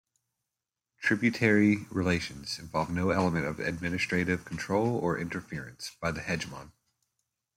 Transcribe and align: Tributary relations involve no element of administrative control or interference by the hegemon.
Tributary 1.03 1.85
relations 1.91 2.57
involve 2.57 2.89
no 2.89 3.11
element 3.11 3.45
of 3.45 3.59
administrative 3.59 4.43
control 4.45 4.97
or 4.97 5.19
interference 5.19 5.95
by 6.01 6.09
the 6.09 6.21
hegemon. 6.21 6.71